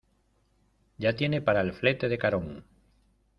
[0.97, 2.65] ¡ya tiene para el flete de Carón!...